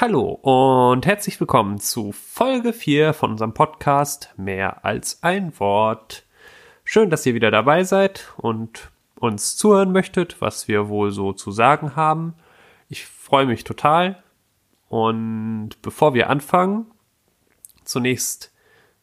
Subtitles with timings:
[0.00, 6.24] Hallo und herzlich willkommen zu Folge 4 von unserem Podcast Mehr als ein Wort.
[6.84, 11.50] Schön, dass ihr wieder dabei seid und uns zuhören möchtet, was wir wohl so zu
[11.50, 12.32] sagen haben.
[12.88, 14.22] Ich freue mich total.
[14.88, 16.86] Und bevor wir anfangen,
[17.84, 18.54] zunächst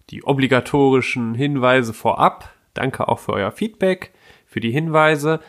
[0.10, 2.50] die obligatorischen Hinweise vorab.
[2.74, 4.16] Danke auch für euer Feedback,
[4.48, 5.42] für die Hinweise.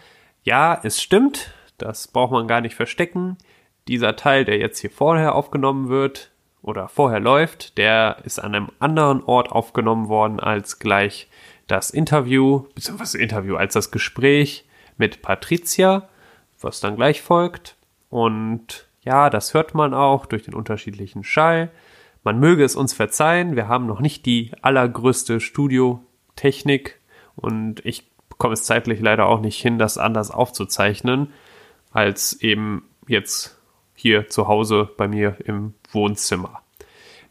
[0.43, 3.39] Ja, es stimmt, das braucht man gar nicht verstecken.
[3.89, 6.31] Dieser Teil, der jetzt hier vorher aufgenommen wird
[6.63, 11.29] oder vorher läuft, der ist an einem anderen Ort aufgenommen worden als gleich
[11.67, 14.67] das Interview, beziehungsweise Interview, als das Gespräch
[14.99, 16.09] mit Patricia,
[16.61, 17.77] was dann gleich folgt.
[18.11, 21.71] Und ja, das hört man auch durch den unterschiedlichen Schall.
[22.25, 26.99] Man möge es uns verzeihen, wir haben noch nicht die allergrößte Studiotechnik
[27.37, 31.33] und ich bekomme es zeitlich leider auch nicht hin, das anders aufzuzeichnen,
[31.93, 33.58] als eben jetzt
[33.99, 36.63] hier zu Hause bei mir im Wohnzimmer.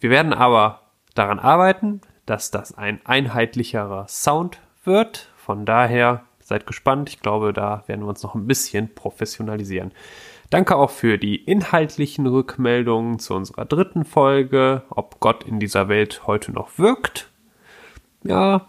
[0.02, 0.82] Wir werden aber
[1.16, 5.30] daran arbeiten, dass das ein einheitlicherer Sound wird.
[5.38, 7.10] Von daher seid gespannt.
[7.10, 9.94] Ich glaube, da werden wir uns noch ein bisschen professionalisieren.
[10.50, 16.28] Danke auch für die inhaltlichen Rückmeldungen zu unserer dritten Folge, ob Gott in dieser Welt
[16.28, 17.30] heute noch wirkt.
[18.24, 18.68] Ja,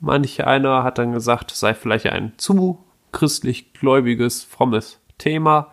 [0.00, 5.72] manch einer hat dann gesagt, es sei vielleicht ein zu christlich gläubiges, frommes Thema.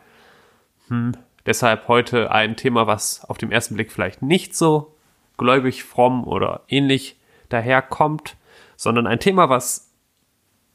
[0.89, 1.13] Hm,
[1.45, 4.95] deshalb heute ein Thema, was auf den ersten Blick vielleicht nicht so
[5.37, 7.17] gläubig, fromm oder ähnlich
[7.49, 8.37] daherkommt,
[8.75, 9.91] sondern ein Thema, was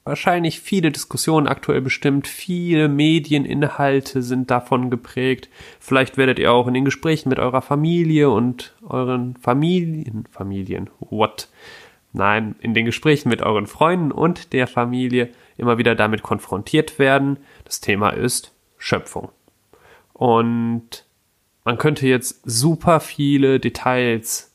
[0.07, 5.49] wahrscheinlich viele Diskussionen aktuell bestimmt, viele Medieninhalte sind davon geprägt.
[5.81, 11.49] Vielleicht werdet ihr auch in den Gesprächen mit eurer Familie und euren Familien, Familien, what?
[12.13, 17.39] Nein, in den Gesprächen mit euren Freunden und der Familie immer wieder damit konfrontiert werden.
[17.65, 19.31] Das Thema ist Schöpfung.
[20.17, 21.05] Und
[21.65, 24.51] man könnte jetzt super viele Details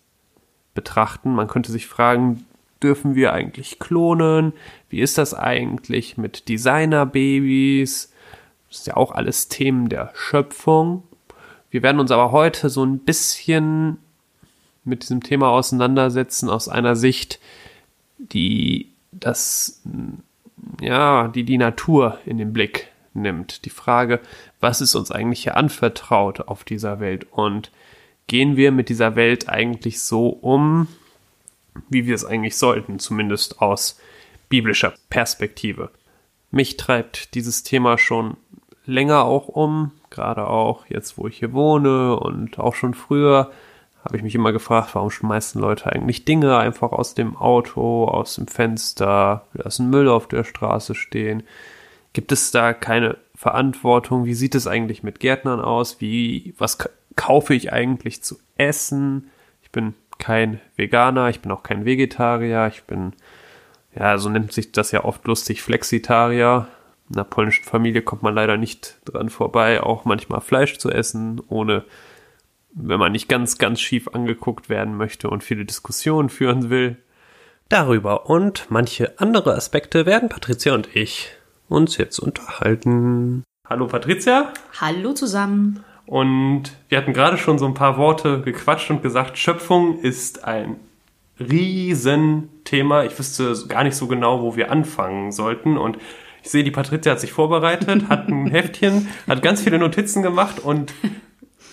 [0.73, 1.35] betrachten.
[1.35, 2.47] Man könnte sich fragen,
[2.81, 4.53] dürfen wir eigentlich klonen?
[4.89, 8.11] Wie ist das eigentlich mit Designer-Babys?
[8.69, 11.03] Das ist ja auch alles Themen der Schöpfung.
[11.69, 13.97] Wir werden uns aber heute so ein bisschen
[14.83, 17.39] mit diesem Thema auseinandersetzen aus einer Sicht,
[18.17, 19.83] die das,
[20.81, 23.65] ja, die die Natur in den Blick nimmt.
[23.65, 24.21] Die Frage,
[24.61, 27.71] was ist uns eigentlich hier anvertraut auf dieser Welt und
[28.27, 30.87] gehen wir mit dieser Welt eigentlich so um,
[31.89, 33.99] wie wir es eigentlich sollten, zumindest aus
[34.49, 35.89] biblischer Perspektive.
[36.51, 38.37] Mich treibt dieses Thema schon
[38.85, 43.51] länger auch um, gerade auch jetzt, wo ich hier wohne und auch schon früher
[44.03, 48.35] habe ich mich immer gefragt, warum schmeißen Leute eigentlich Dinge einfach aus dem Auto, aus
[48.35, 51.43] dem Fenster, lassen Müll auf der Straße stehen.
[52.13, 54.25] Gibt es da keine Verantwortung?
[54.25, 55.99] Wie sieht es eigentlich mit Gärtnern aus?
[55.99, 56.77] Wie, was
[57.15, 59.31] kaufe ich eigentlich zu essen?
[59.63, 63.13] Ich bin kein Veganer, ich bin auch kein Vegetarier, ich bin,
[63.95, 66.67] ja, so nennt sich das ja oft lustig, Flexitarier.
[67.09, 71.41] In einer polnischen Familie kommt man leider nicht dran vorbei, auch manchmal Fleisch zu essen,
[71.47, 71.83] ohne,
[72.73, 76.97] wenn man nicht ganz, ganz schief angeguckt werden möchte und viele Diskussionen führen will.
[77.69, 81.31] Darüber und manche andere Aspekte werden Patricia und ich
[81.71, 83.43] uns jetzt unterhalten.
[83.67, 84.51] Hallo Patricia.
[84.79, 85.83] Hallo zusammen.
[86.05, 90.75] Und wir hatten gerade schon so ein paar Worte gequatscht und gesagt, Schöpfung ist ein
[91.39, 93.05] Riesenthema.
[93.05, 95.77] Ich wüsste gar nicht so genau, wo wir anfangen sollten.
[95.77, 95.97] Und
[96.43, 100.59] ich sehe, die Patricia hat sich vorbereitet, hat ein Heftchen, hat ganz viele Notizen gemacht
[100.59, 100.93] und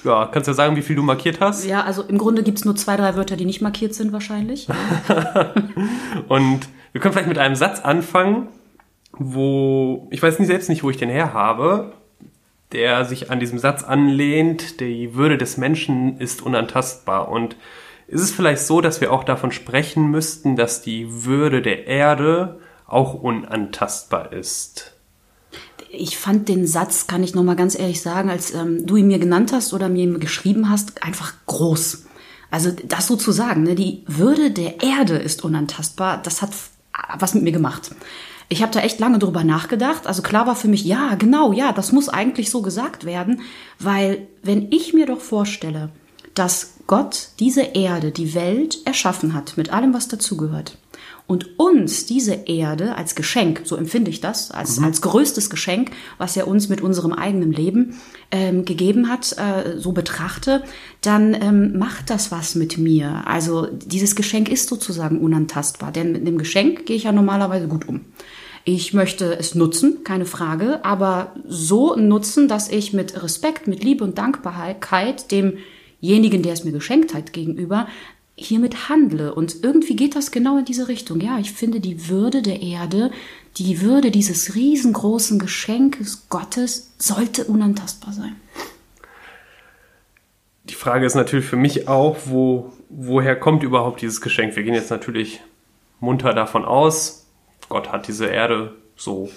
[0.05, 1.67] ja, kannst du ja sagen, wie viel du markiert hast?
[1.67, 4.69] Ja, also im Grunde gibt es nur zwei, drei Wörter, die nicht markiert sind wahrscheinlich.
[6.29, 6.61] und
[6.93, 8.47] wir können vielleicht mit einem Satz anfangen,
[9.19, 11.93] wo, ich weiß nicht selbst nicht, wo ich den her habe,
[12.73, 17.29] der sich an diesem Satz anlehnt, die Würde des Menschen ist unantastbar.
[17.29, 17.57] Und
[18.07, 22.59] ist es vielleicht so, dass wir auch davon sprechen müssten, dass die Würde der Erde
[22.87, 24.95] auch unantastbar ist?
[25.91, 29.19] Ich fand den Satz, kann ich nochmal ganz ehrlich sagen, als ähm, du ihn mir
[29.19, 32.07] genannt hast oder mir geschrieben hast, einfach groß.
[32.51, 36.51] Also das so zu sagen, ne, die Würde der Erde ist unantastbar, das hat
[37.19, 37.91] was mit mir gemacht.
[38.49, 40.07] Ich habe da echt lange drüber nachgedacht.
[40.07, 43.43] Also klar war für mich, ja, genau, ja, das muss eigentlich so gesagt werden,
[43.79, 45.91] weil wenn ich mir doch vorstelle,
[46.35, 50.79] dass Gott diese Erde, die Welt erschaffen hat, mit allem, was dazugehört,
[51.29, 54.87] und uns diese Erde als Geschenk, so empfinde ich das, als, mhm.
[54.87, 59.93] als größtes Geschenk, was er uns mit unserem eigenen Leben ähm, gegeben hat, äh, so
[59.93, 60.65] betrachte,
[61.03, 63.25] dann ähm, macht das was mit mir.
[63.27, 67.87] Also dieses Geschenk ist sozusagen unantastbar, denn mit dem Geschenk gehe ich ja normalerweise gut
[67.87, 68.07] um.
[68.71, 74.05] Ich möchte es nutzen, keine Frage, aber so nutzen, dass ich mit Respekt, mit Liebe
[74.05, 75.57] und Dankbarkeit dem
[76.03, 77.89] demjenigen, der es mir geschenkt hat, gegenüber,
[78.35, 79.35] hiermit handle.
[79.35, 81.23] Und irgendwie geht das genau in diese Richtung.
[81.23, 83.11] Ja, ich finde die Würde der Erde,
[83.57, 88.37] die Würde dieses riesengroßen Geschenkes Gottes sollte unantastbar sein.
[90.65, 94.57] Die Frage ist natürlich für mich auch, wo, woher kommt überhaupt dieses Geschenk?
[94.57, 95.41] Wir gehen jetzt natürlich
[96.01, 97.25] munter davon aus,
[97.69, 99.31] Gott hat diese Erde so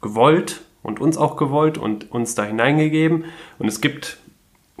[0.00, 3.24] gewollt und uns auch gewollt und uns da hineingegeben.
[3.58, 4.18] Und es gibt,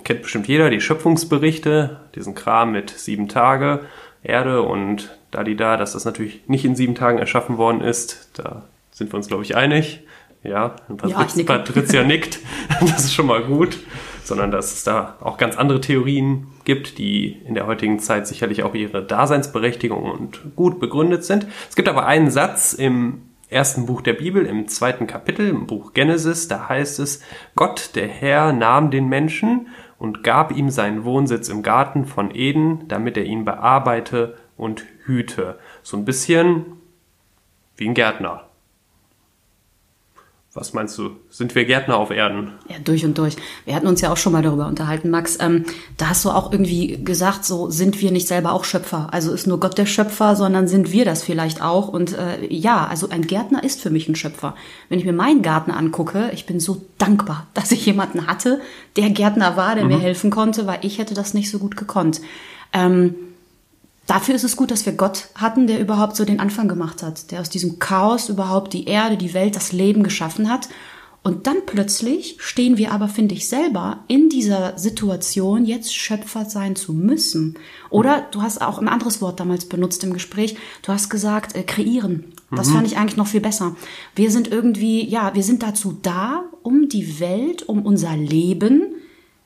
[0.04, 3.86] kennt bestimmt jeder, die Schöpfungsberichte, diesen Kram mit sieben Tage
[4.22, 8.30] Erde und da die da, dass das natürlich nicht in sieben Tagen erschaffen worden ist.
[8.34, 10.00] Da sind wir uns, glaube ich, einig.
[10.42, 12.38] Ja, Patrizia, ja, Patricia nickt.
[12.80, 13.78] Das ist schon mal gut.
[14.24, 18.62] Sondern dass es da auch ganz andere Theorien gibt, die in der heutigen Zeit sicherlich
[18.62, 21.48] auch ihre Daseinsberechtigung und gut begründet sind.
[21.68, 25.94] Es gibt aber einen Satz im ersten Buch der Bibel, im zweiten Kapitel, im Buch
[25.94, 27.24] Genesis, da heißt es,
[27.56, 29.66] Gott, der Herr, nahm den Menschen
[29.98, 35.58] und gab ihm seinen Wohnsitz im Garten von Eden, damit er ihn bearbeite und hüte.
[35.82, 36.66] So ein bisschen
[37.76, 38.49] wie ein Gärtner.
[40.52, 41.10] Was meinst du?
[41.28, 42.54] Sind wir Gärtner auf Erden?
[42.68, 43.36] Ja, durch und durch.
[43.64, 45.38] Wir hatten uns ja auch schon mal darüber unterhalten, Max.
[45.40, 45.64] Ähm,
[45.96, 49.06] da hast du auch irgendwie gesagt, so sind wir nicht selber auch Schöpfer.
[49.12, 51.86] Also ist nur Gott der Schöpfer, sondern sind wir das vielleicht auch.
[51.86, 54.56] Und äh, ja, also ein Gärtner ist für mich ein Schöpfer.
[54.88, 58.60] Wenn ich mir meinen Garten angucke, ich bin so dankbar, dass ich jemanden hatte,
[58.96, 59.90] der Gärtner war, der mhm.
[59.90, 62.20] mir helfen konnte, weil ich hätte das nicht so gut gekonnt.
[62.72, 63.14] Ähm,
[64.06, 67.30] dafür ist es gut, dass wir Gott hatten, der überhaupt so den Anfang gemacht hat,
[67.30, 70.68] der aus diesem Chaos überhaupt die Erde, die Welt, das Leben geschaffen hat.
[71.22, 76.76] Und dann plötzlich stehen wir aber, finde ich, selber in dieser Situation, jetzt Schöpfer sein
[76.76, 77.58] zu müssen.
[77.90, 80.56] Oder du hast auch ein anderes Wort damals benutzt im Gespräch.
[80.80, 82.32] Du hast gesagt, äh, kreieren.
[82.50, 82.74] Das mhm.
[82.74, 83.76] fand ich eigentlich noch viel besser.
[84.14, 88.94] Wir sind irgendwie, ja, wir sind dazu da, um die Welt, um unser Leben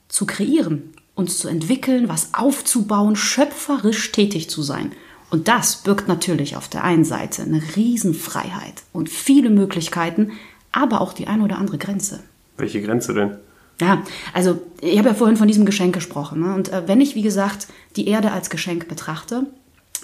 [0.09, 4.93] zu kreieren uns zu entwickeln, was aufzubauen, schöpferisch tätig zu sein.
[5.31, 10.33] Und das birgt natürlich auf der einen Seite eine Riesenfreiheit und viele Möglichkeiten,
[10.73, 12.21] aber auch die eine oder andere Grenze.
[12.57, 13.37] Welche Grenze denn?
[13.81, 16.41] Ja, also ich habe ja vorhin von diesem Geschenk gesprochen.
[16.41, 16.55] Ne?
[16.55, 19.47] Und äh, wenn ich, wie gesagt, die Erde als Geschenk betrachte,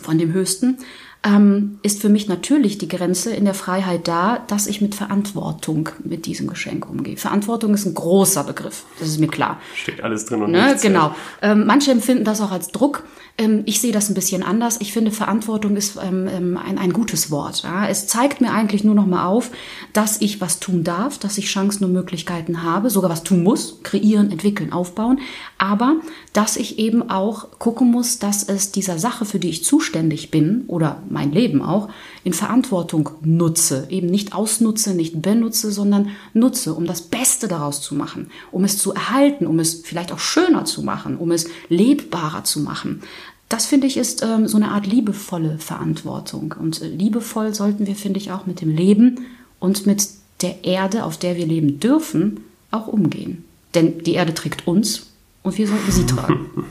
[0.03, 0.79] von dem Höchsten,
[1.23, 5.91] ähm, ist für mich natürlich die Grenze in der Freiheit da, dass ich mit Verantwortung
[6.03, 7.17] mit diesem Geschenk umgehe.
[7.19, 9.61] Verantwortung ist ein großer Begriff, das ist mir klar.
[9.75, 10.67] Steht alles drin und ne?
[10.67, 10.83] nichts.
[10.83, 11.15] Genau.
[11.43, 13.05] Ähm, manche empfinden das auch als Druck.
[13.41, 14.77] Ähm, ich sehe das ein bisschen anders.
[14.81, 17.65] Ich finde, Verantwortung ist ähm, ähm, ein, gutes Wort.
[17.89, 19.51] Es zeigt mir eigentlich nur noch mal auf,
[19.95, 23.83] dass ich was tun darf, dass ich Chancen und Möglichkeiten habe, sogar was tun muss,
[23.83, 25.21] kreieren, entwickeln, aufbauen,
[25.57, 25.97] aber
[26.35, 30.65] dass ich eben auch gucken muss, dass es dieser Sache, für die ich zuständig bin
[30.67, 31.89] oder mein Leben auch,
[32.25, 33.87] in Verantwortung nutze.
[33.89, 38.77] Eben nicht ausnutze, nicht benutze, sondern nutze, um das Beste daraus zu machen, um es
[38.77, 43.03] zu erhalten, um es vielleicht auch schöner zu machen, um es lebbarer zu machen.
[43.51, 46.55] Das finde ich ist ähm, so eine Art liebevolle Verantwortung.
[46.59, 49.27] Und äh, liebevoll sollten wir, finde ich, auch mit dem Leben
[49.59, 50.09] und mit
[50.41, 53.45] der Erde, auf der wir leben dürfen, auch umgehen.
[53.75, 55.09] Denn die Erde trägt uns
[55.43, 56.47] und wir sollten sie tragen.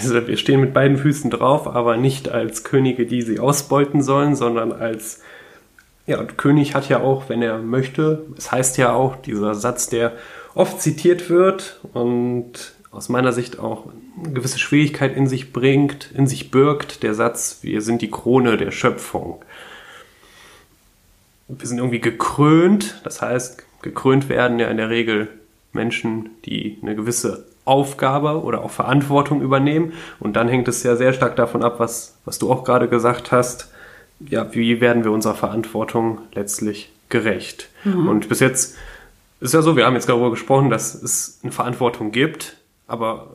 [0.00, 4.70] Wir stehen mit beiden Füßen drauf, aber nicht als Könige, die sie ausbeuten sollen, sondern
[4.70, 5.20] als
[6.06, 9.88] ja, und König hat ja auch, wenn er möchte, es heißt ja auch, dieser Satz,
[9.88, 10.12] der
[10.54, 13.86] oft zitiert wird und aus meiner Sicht auch
[14.22, 18.56] eine gewisse Schwierigkeit in sich bringt, in sich birgt, der Satz, wir sind die Krone
[18.56, 19.42] der Schöpfung.
[21.48, 25.28] Wir sind irgendwie gekrönt, das heißt, gekrönt werden ja in der Regel
[25.72, 29.92] Menschen, die eine gewisse Aufgabe oder auch Verantwortung übernehmen.
[30.18, 33.30] Und dann hängt es ja sehr stark davon ab, was, was du auch gerade gesagt
[33.30, 33.70] hast.
[34.20, 37.68] Ja, wie werden wir unserer Verantwortung letztlich gerecht?
[37.84, 38.08] Mhm.
[38.08, 38.76] Und bis jetzt
[39.40, 42.56] ist ja so, wir haben jetzt darüber gesprochen, dass es eine Verantwortung gibt,
[42.88, 43.28] aber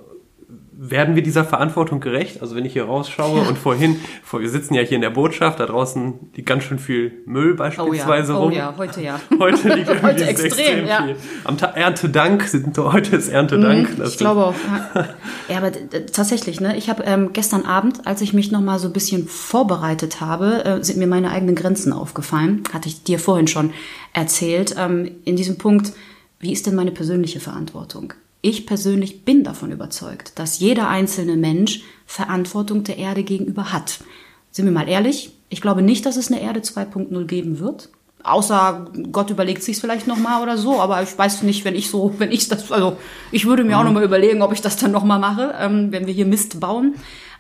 [0.76, 2.42] werden wir dieser Verantwortung gerecht?
[2.42, 3.48] Also wenn ich hier rausschaue ja.
[3.48, 6.80] und vorhin, vor, wir sitzen ja hier in der Botschaft, da draußen liegt ganz schön
[6.80, 8.42] viel Müll beispielsweise oh ja.
[8.42, 8.52] rum.
[8.52, 9.20] Oh ja, heute ja.
[9.40, 11.04] Heute liegt heute extrem, extrem ja.
[11.04, 11.16] viel.
[11.44, 13.98] Am Tag Erntedank sind heute ist Erntedank.
[13.98, 14.56] Mhm, ich glaube auch.
[15.48, 15.72] Ja, aber
[16.12, 16.76] tatsächlich, ne?
[16.76, 20.66] Ich habe ähm, gestern Abend, als ich mich noch mal so ein bisschen vorbereitet habe,
[20.66, 22.64] äh, sind mir meine eigenen Grenzen aufgefallen.
[22.74, 23.74] Hatte ich dir vorhin schon
[24.14, 24.76] erzählt.
[24.78, 25.94] Ähm, in diesem Punkt,
[26.40, 28.14] wie ist denn meine persönliche Verantwortung?
[28.46, 34.00] Ich persönlich bin davon überzeugt, dass jeder einzelne Mensch Verantwortung der Erde gegenüber hat.
[34.52, 37.88] Sind wir mal ehrlich, ich glaube nicht, dass es eine Erde 2.0 geben wird.
[38.22, 41.90] Außer Gott überlegt sich's vielleicht noch mal oder so, aber ich weiß nicht, wenn ich
[41.90, 42.98] so, wenn ich das, also
[43.32, 45.94] ich würde mir auch noch mal überlegen, ob ich das dann noch mal mache, ähm,
[45.94, 46.96] wenn wir hier Mist bauen.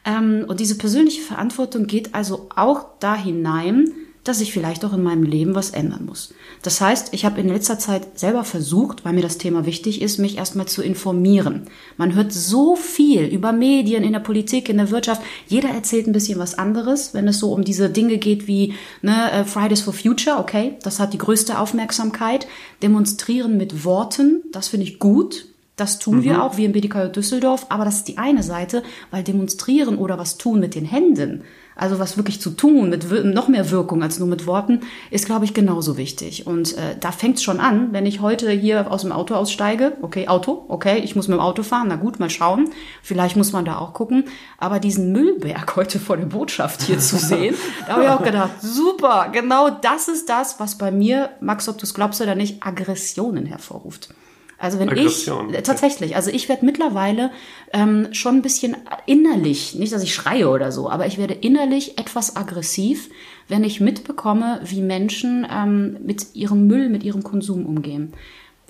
[0.06, 3.92] Ähm, und diese persönliche Verantwortung geht also auch da hinein,
[4.24, 6.34] dass ich vielleicht auch in meinem Leben was ändern muss.
[6.62, 10.18] Das heißt, ich habe in letzter Zeit selber versucht, weil mir das Thema wichtig ist,
[10.18, 11.64] mich erstmal zu informieren.
[11.98, 15.22] Man hört so viel über Medien, in der Politik, in der Wirtschaft.
[15.48, 19.32] Jeder erzählt ein bisschen was anderes, wenn es so um diese Dinge geht wie ne,
[19.32, 22.48] äh, Fridays for Future, okay, das hat die größte Aufmerksamkeit.
[22.82, 25.48] Demonstrieren mit Worten, das finde ich gut.
[25.76, 26.24] Das tun mhm.
[26.24, 30.18] wir auch, wir im BDK Düsseldorf, aber das ist die eine Seite, weil demonstrieren oder
[30.20, 31.44] was tun mit den Händen,
[31.76, 35.46] also was wirklich zu tun, mit noch mehr Wirkung als nur mit Worten, ist, glaube
[35.46, 36.48] ich, genauso wichtig.
[36.48, 39.94] Und äh, da fängt es schon an, wenn ich heute hier aus dem Auto aussteige.
[40.02, 42.70] Okay, Auto, okay, ich muss mit dem Auto fahren, na gut, mal schauen.
[43.02, 44.26] Vielleicht muss man da auch gucken.
[44.58, 47.56] Aber diesen Müllberg heute vor der Botschaft hier zu sehen,
[47.88, 51.78] da habe ich auch gedacht, super, genau das ist das, was bei mir, Max, ob
[51.78, 54.10] du es glaubst oder nicht, Aggressionen hervorruft.
[54.58, 55.50] Also wenn Aggression.
[55.50, 57.32] ich äh, tatsächlich, also ich werde mittlerweile
[57.74, 61.98] ähm, schon ein bisschen innerlich, nicht, dass ich schreie oder so, aber ich werde innerlich
[61.98, 63.10] etwas aggressiv,
[63.48, 68.14] wenn ich mitbekomme, wie Menschen ähm, mit ihrem Müll, mit ihrem Konsum umgehen.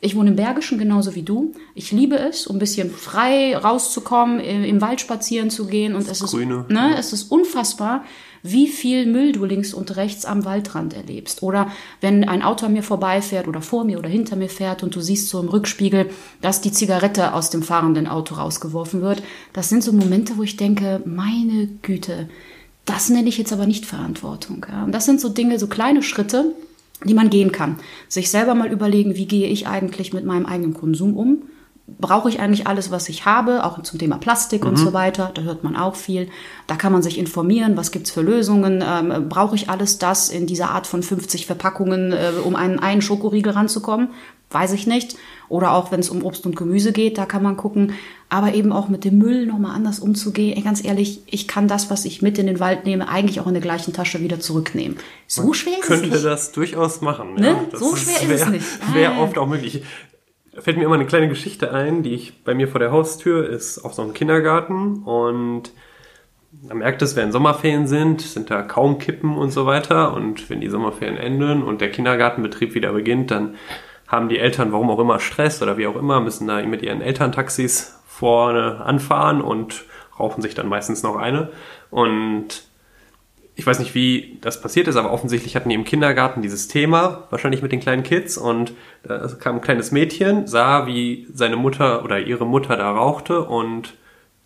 [0.02, 1.54] Ich wohne im Bergischen genauso wie du.
[1.76, 5.96] Ich liebe es, um ein bisschen frei rauszukommen, im Wald spazieren zu gehen.
[5.96, 6.66] Und das es Grüne.
[6.68, 8.04] ist, ne, es ist unfassbar,
[8.44, 11.42] wie viel Müll du links und rechts am Waldrand erlebst.
[11.42, 11.72] Oder
[12.02, 15.00] wenn ein Auto an mir vorbeifährt oder vor mir oder hinter mir fährt und du
[15.00, 16.10] siehst so im Rückspiegel,
[16.42, 19.24] dass die Zigarette aus dem fahrenden Auto rausgeworfen wird.
[19.54, 22.30] Das sind so Momente, wo ich denke, meine Güte,
[22.84, 24.66] das nenne ich jetzt aber nicht Verantwortung.
[24.70, 24.84] Ja.
[24.84, 26.54] Und das sind so Dinge, so kleine Schritte,
[27.06, 27.80] die man gehen kann.
[28.10, 31.44] Sich selber mal überlegen, wie gehe ich eigentlich mit meinem eigenen Konsum um?
[31.86, 34.70] Brauche ich eigentlich alles, was ich habe, auch zum Thema Plastik mhm.
[34.70, 35.32] und so weiter.
[35.34, 36.30] Da hört man auch viel.
[36.66, 38.84] Da kann man sich informieren, was gibt's für Lösungen.
[38.86, 43.02] Ähm, brauche ich alles das in dieser Art von 50 Verpackungen, äh, um einen, einen
[43.02, 44.10] Schokoriegel ranzukommen?
[44.50, 45.18] Weiß ich nicht.
[45.50, 47.94] Oder auch wenn es um Obst und Gemüse geht, da kann man gucken.
[48.30, 50.56] Aber eben auch mit dem Müll nochmal anders umzugehen.
[50.56, 53.48] Ey, ganz ehrlich, ich kann das, was ich mit in den Wald nehme, eigentlich auch
[53.48, 54.98] in der gleichen Tasche wieder zurücknehmen.
[55.28, 56.12] So man schwer ist es nicht.
[56.12, 57.36] Könnte das durchaus machen.
[57.36, 57.58] Ne?
[57.72, 58.94] Ja, so schwer ist, wär, ist es nicht.
[58.94, 59.84] Wäre oft auch möglich
[60.60, 63.84] fällt mir immer eine kleine Geschichte ein, die ich bei mir vor der Haustür ist
[63.84, 65.72] auch so ein Kindergarten und
[66.62, 70.62] man merkt es, wenn Sommerferien sind, sind da kaum Kippen und so weiter und wenn
[70.62, 73.56] die Sommerferien enden und der Kindergartenbetrieb wieder beginnt, dann
[74.08, 77.02] haben die Eltern, warum auch immer, Stress oder wie auch immer, müssen da mit ihren
[77.02, 79.86] Elterntaxis vorne anfahren und
[80.20, 81.50] rauchen sich dann meistens noch eine
[81.90, 82.64] und
[83.56, 87.28] ich weiß nicht, wie das passiert ist, aber offensichtlich hatten die im Kindergarten dieses Thema,
[87.30, 92.04] wahrscheinlich mit den kleinen Kids, und da kam ein kleines Mädchen, sah, wie seine Mutter
[92.04, 93.94] oder ihre Mutter da rauchte und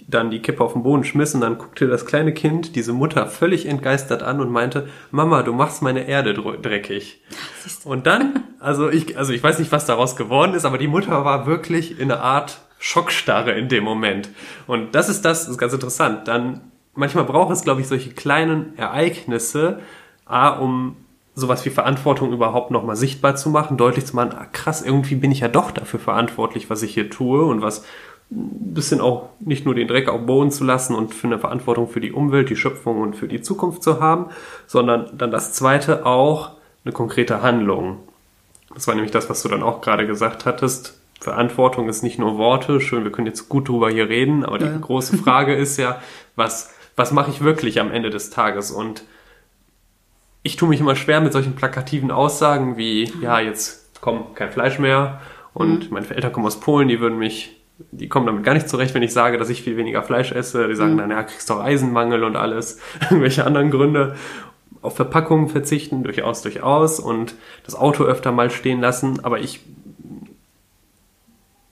[0.08, 3.28] dann die Kippe auf den Boden schmiss und dann guckte das kleine Kind diese Mutter
[3.28, 7.22] völlig entgeistert an und meinte, Mama, du machst meine Erde dreckig.
[7.84, 11.26] Und dann, also ich, also ich weiß nicht, was daraus geworden ist, aber die Mutter
[11.26, 14.30] war wirklich in einer Art Schockstarre in dem Moment.
[14.68, 16.28] Und das ist das, das ist ganz interessant.
[16.28, 16.62] Dann
[16.98, 19.80] manchmal braucht es, glaube ich, solche kleinen Ereignisse,
[20.26, 20.98] A, um
[21.36, 25.32] sowas wie Verantwortung überhaupt nochmal sichtbar zu machen, deutlich zu machen, ah, krass, irgendwie bin
[25.32, 27.86] ich ja doch dafür verantwortlich, was ich hier tue und was
[28.32, 31.88] ein bisschen auch nicht nur den Dreck auf Boden zu lassen und für eine Verantwortung
[31.88, 34.26] für die Umwelt, die Schöpfung und für die Zukunft zu haben,
[34.66, 36.52] sondern dann das zweite auch
[36.84, 38.00] eine konkrete Handlung.
[38.74, 41.00] Das war nämlich das, was du dann auch gerade gesagt hattest.
[41.22, 44.68] Verantwortung ist nicht nur Worte, schön, wir können jetzt gut drüber hier reden, aber ja.
[44.68, 46.02] die große Frage ist ja,
[46.36, 48.72] was was mache ich wirklich am Ende des Tages?
[48.72, 49.04] Und
[50.44, 54.80] ich tue mich immer schwer mit solchen plakativen Aussagen wie, ja, jetzt kommt kein Fleisch
[54.80, 55.22] mehr
[55.54, 55.94] und mhm.
[55.94, 57.62] meine Eltern kommen aus Polen, die würden mich,
[57.92, 60.68] die kommen damit gar nicht zurecht, wenn ich sage, dass ich viel weniger Fleisch esse.
[60.68, 60.98] Die sagen mhm.
[60.98, 64.16] dann, ja, kriegst doch Eisenmangel und alles, irgendwelche anderen Gründe.
[64.82, 69.62] Auf Verpackungen verzichten, durchaus, durchaus und das Auto öfter mal stehen lassen, aber ich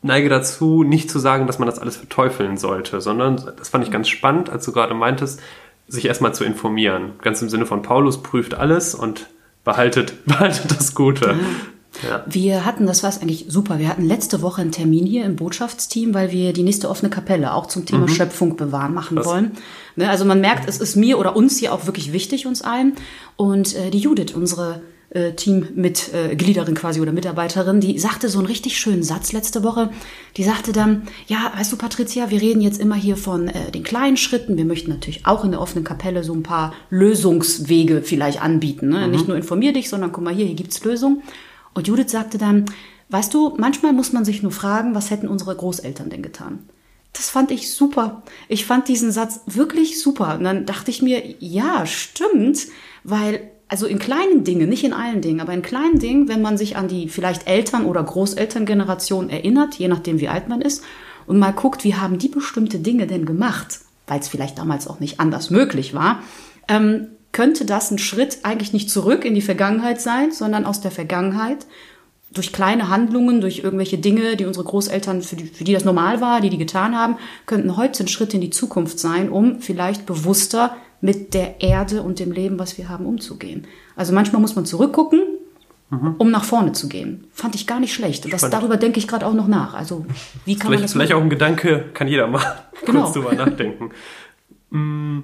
[0.06, 3.92] neige dazu, nicht zu sagen, dass man das alles verteufeln sollte, sondern das fand ich
[3.92, 5.42] ganz spannend, als du gerade meintest,
[5.88, 7.14] sich erstmal zu informieren.
[7.22, 9.28] Ganz im Sinne von Paulus prüft alles und
[9.64, 11.36] behaltet, behaltet das Gute.
[12.04, 12.24] Ja.
[12.28, 15.38] Wir hatten, das war es eigentlich super, wir hatten letzte Woche einen Termin hier im
[15.38, 18.10] Botschaftsteam, weil wir die nächste offene Kapelle auch zum Thema mhm.
[18.10, 19.26] Schöpfung bewahren machen Was?
[19.26, 19.52] wollen.
[19.96, 22.96] Ne, also man merkt, es ist mir oder uns hier auch wirklich wichtig, uns allen.
[23.38, 24.82] Und äh, die Judith, unsere
[25.16, 29.90] äh, Teammitgliederin äh, quasi oder Mitarbeiterin, die sagte so einen richtig schönen Satz letzte Woche.
[30.36, 33.84] Die sagte dann, ja, weißt du, Patricia, wir reden jetzt immer hier von äh, den
[33.84, 34.58] kleinen Schritten.
[34.58, 38.90] Wir möchten natürlich auch in der offenen Kapelle so ein paar Lösungswege vielleicht anbieten.
[38.90, 39.06] Ne?
[39.06, 39.12] Mhm.
[39.12, 41.24] Nicht nur informier dich, sondern guck mal hier, hier gibt's Lösungen.
[41.74, 42.66] Und Judith sagte dann,
[43.08, 46.60] weißt du, manchmal muss man sich nur fragen, was hätten unsere Großeltern denn getan?
[47.14, 48.24] Das fand ich super.
[48.50, 50.36] Ich fand diesen Satz wirklich super.
[50.38, 52.68] Und dann dachte ich mir, ja, stimmt,
[53.06, 56.58] weil also in kleinen Dingen, nicht in allen Dingen, aber in kleinen Dingen, wenn man
[56.58, 60.84] sich an die vielleicht Eltern- oder Großelterngeneration erinnert, je nachdem wie alt man ist,
[61.28, 65.00] und mal guckt, wie haben die bestimmte Dinge denn gemacht, weil es vielleicht damals auch
[65.00, 66.22] nicht anders möglich war,
[66.68, 70.92] ähm, könnte das ein Schritt eigentlich nicht zurück in die Vergangenheit sein, sondern aus der
[70.92, 71.66] Vergangenheit
[72.32, 76.22] durch kleine Handlungen, durch irgendwelche Dinge, die unsere Großeltern, für die, für die das normal
[76.22, 80.06] war, die die getan haben, könnten heute ein Schritt in die Zukunft sein, um vielleicht
[80.06, 83.68] bewusster mit der Erde und dem Leben, was wir haben, umzugehen.
[83.96, 85.22] Also manchmal muss man zurückgucken,
[85.92, 86.16] mhm.
[86.18, 87.28] um nach vorne zu gehen.
[87.32, 88.26] Fand ich gar nicht schlecht.
[88.26, 89.76] Und das, darüber denke ich gerade auch noch nach.
[89.76, 90.08] Also
[90.46, 91.20] wie kann vielleicht, man das Vielleicht machen?
[91.20, 92.44] auch ein Gedanke, kann jeder mal
[92.86, 93.04] genau.
[93.04, 93.92] kurz drüber nachdenken.
[94.72, 95.20] Mm,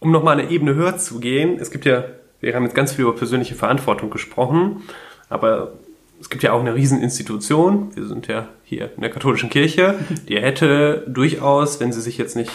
[0.00, 2.04] um nochmal eine Ebene höher zu gehen, es gibt ja,
[2.40, 4.82] wir haben jetzt ganz viel über persönliche Verantwortung gesprochen,
[5.28, 5.74] aber
[6.20, 9.94] es gibt ja auch eine Rieseninstitution, wir sind ja hier in der katholischen Kirche,
[10.28, 12.50] die hätte durchaus, wenn sie sich jetzt nicht,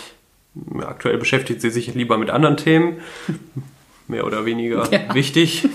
[0.81, 2.97] aktuell beschäftigt sie sich lieber mit anderen Themen,
[4.07, 5.13] mehr oder weniger ja.
[5.13, 5.67] wichtig.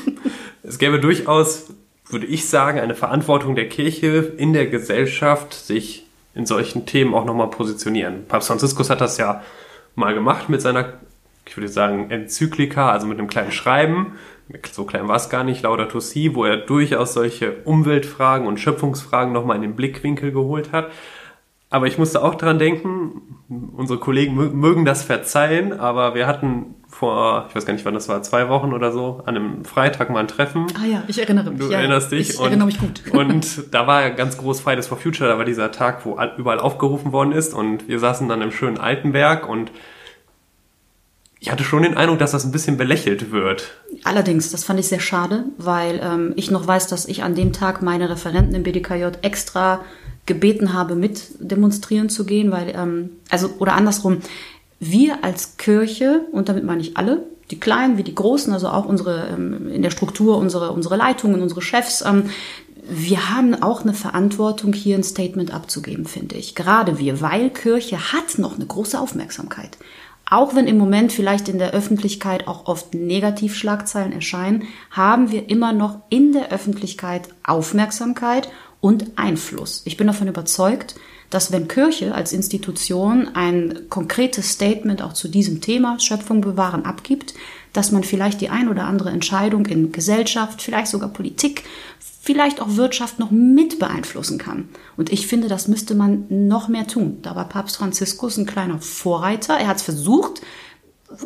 [0.63, 1.71] Es gäbe durchaus,
[2.09, 6.05] würde ich sagen, eine Verantwortung der Kirche in der Gesellschaft, sich
[6.35, 8.27] in solchen Themen auch nochmal positionieren.
[8.29, 9.43] Papst Franziskus hat das ja
[9.95, 10.95] mal gemacht mit seiner,
[11.47, 14.19] ich würde sagen, Enzyklika, also mit einem kleinen Schreiben,
[14.71, 19.33] so klein war es gar nicht, Laudato Si, wo er durchaus solche Umweltfragen und Schöpfungsfragen
[19.33, 20.91] nochmal in den Blickwinkel geholt hat.
[21.71, 23.39] Aber ich musste auch dran denken,
[23.77, 28.09] unsere Kollegen mögen das verzeihen, aber wir hatten vor, ich weiß gar nicht wann das
[28.09, 30.67] war, zwei Wochen oder so, an einem Freitag mal ein Treffen.
[30.81, 31.61] Ah ja, ich erinnere mich.
[31.61, 32.31] Du ja, erinnerst dich.
[32.31, 33.03] Ich und, erinnere mich gut.
[33.13, 37.13] Und da war ganz groß Fridays for Future, da war dieser Tag, wo überall aufgerufen
[37.13, 39.71] worden ist und wir saßen dann im schönen Altenberg und
[41.41, 43.75] ich hatte schon den Eindruck, dass das ein bisschen belächelt wird.
[44.03, 47.53] Allerdings, das fand ich sehr schade, weil ähm, ich noch weiß, dass ich an dem
[47.53, 49.81] Tag meine Referenten im BDKJ extra
[50.29, 54.19] gebeten habe, mit demonstrieren zu gehen, weil, ähm, also, oder andersrum,
[54.79, 58.85] wir als Kirche, und damit meine ich alle, die Kleinen wie die Großen, also auch
[58.85, 62.31] unsere, ähm, in der Struktur, unsere, unsere Leitungen, unsere Chefs, ähm,
[62.91, 66.55] wir haben auch eine Verantwortung, hier ein Statement abzugeben, finde ich.
[66.55, 69.77] Gerade wir, weil Kirche hat noch eine große Aufmerksamkeit.
[70.31, 75.73] Auch wenn im Moment vielleicht in der Öffentlichkeit auch oft Negativschlagzeilen erscheinen, haben wir immer
[75.73, 79.83] noch in der Öffentlichkeit Aufmerksamkeit und Einfluss.
[79.87, 80.97] Ich bin davon überzeugt,
[81.31, 87.35] dass wenn Kirche als Institution ein konkretes Statement auch zu diesem Thema Schöpfung bewahren abgibt,
[87.73, 91.65] dass man vielleicht die ein oder andere Entscheidung in Gesellschaft, vielleicht sogar Politik,
[92.29, 94.69] vielleicht auch Wirtschaft noch mit beeinflussen kann.
[94.99, 97.21] Und ich finde, das müsste man noch mehr tun.
[97.23, 99.55] Da war Papst Franziskus ein kleiner Vorreiter.
[99.55, 100.43] Er hat es versucht,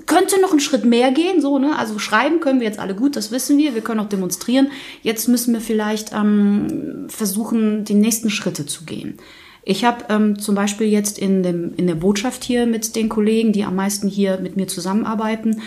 [0.07, 1.77] könnte noch einen Schritt mehr gehen, so, ne?
[1.77, 3.75] Also schreiben können wir jetzt alle gut, das wissen wir.
[3.75, 4.71] Wir können auch demonstrieren.
[5.03, 9.19] Jetzt müssen wir vielleicht ähm, versuchen, die nächsten Schritte zu gehen.
[9.65, 13.53] Ich habe ähm, zum Beispiel jetzt in, dem, in der Botschaft hier mit den Kollegen,
[13.53, 15.63] die am meisten hier mit mir zusammenarbeiten,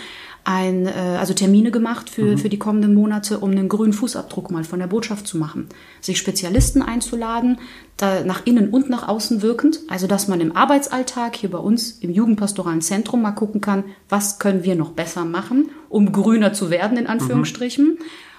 [0.46, 2.38] ein, äh, also Termine gemacht für, mhm.
[2.38, 5.68] für die kommenden Monate, um einen grünen Fußabdruck mal von der Botschaft zu machen.
[6.00, 7.58] Sich Spezialisten einzuladen,
[7.96, 11.98] da nach innen und nach außen wirkend, also dass man im Arbeitsalltag hier bei uns
[11.98, 16.70] im Jugendpastoralen Zentrum mal gucken kann, was können wir noch besser machen, um grüner zu
[16.70, 17.94] werden, in Anführungsstrichen.
[17.94, 17.98] Mhm.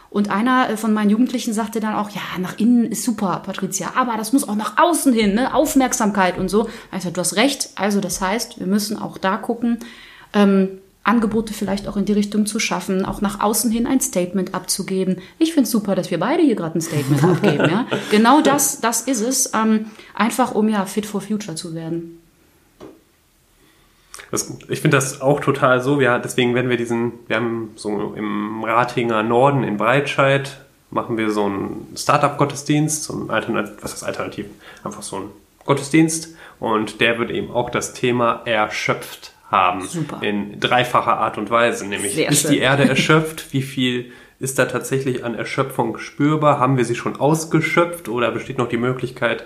[0.10, 3.92] Und einer äh, von meinen Jugendlichen sagte dann auch, ja, nach innen ist super, Patricia,
[3.98, 5.54] aber das muss auch nach außen hin, ne?
[5.54, 6.70] Aufmerksamkeit und so.
[6.90, 7.72] Also du hast recht.
[7.76, 9.80] Also das heißt, wir müssen auch da gucken,
[10.34, 10.70] ähm,
[11.08, 15.22] Angebote vielleicht auch in die Richtung zu schaffen, auch nach außen hin ein Statement abzugeben.
[15.40, 17.70] Ich finde es super, dass wir beide hier gerade ein Statement abgeben.
[17.70, 17.88] Ja?
[18.12, 22.22] Genau das, das ist es, ähm, einfach um ja fit for future zu werden.
[24.32, 26.00] Das, ich finde das auch total so.
[26.00, 30.58] Wir, deswegen werden wir diesen, wir haben so im Ratinger Norden in Breitscheid
[30.90, 34.46] machen wir so einen Startup-Gottesdienst, so ein Alternativ, was ist Alternativ?
[34.84, 35.24] Einfach so ein
[35.66, 39.82] Gottesdienst und der wird eben auch das Thema erschöpft haben.
[39.88, 40.22] Super.
[40.22, 41.88] In dreifacher Art und Weise.
[41.88, 42.52] Nämlich, Sehr ist schön.
[42.52, 43.54] die Erde erschöpft?
[43.54, 46.60] Wie viel ist da tatsächlich an Erschöpfung spürbar?
[46.60, 49.44] Haben wir sie schon ausgeschöpft oder besteht noch die Möglichkeit,